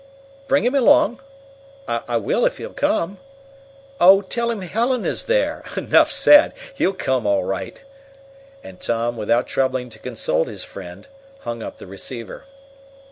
Bring 0.47 0.63
him 0.65 0.73
along? 0.73 1.21
I 1.87 2.17
will 2.17 2.43
if 2.43 2.57
he'll 2.57 2.73
come. 2.73 3.19
Oh, 3.99 4.23
tell 4.23 4.49
him 4.49 4.61
Helen 4.61 5.05
is 5.05 5.25
there! 5.25 5.63
'Nough 5.77 6.11
said! 6.11 6.55
He'll 6.73 6.91
come, 6.93 7.27
all 7.27 7.43
right!" 7.43 7.83
And 8.63 8.79
Tom, 8.79 9.15
without 9.15 9.45
troubling 9.45 9.91
to 9.91 9.99
consult 9.99 10.47
his 10.47 10.63
friend, 10.63 11.07
hung 11.41 11.61
up 11.61 11.77
the 11.77 11.85
receiver. 11.85 12.45